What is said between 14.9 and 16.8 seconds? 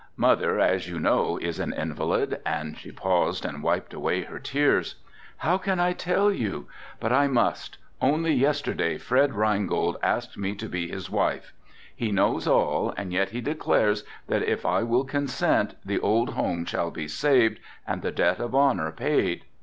consent, the old home